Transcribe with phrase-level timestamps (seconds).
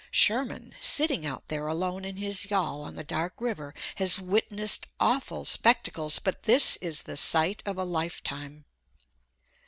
[0.09, 5.45] Sherman, sitting out there alone in his yawl on the dark river, has witnessed awful
[5.45, 8.65] spectacles, but this is the sight of a lifetime.